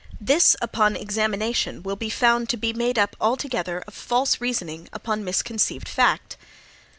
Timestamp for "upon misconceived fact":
4.93-6.37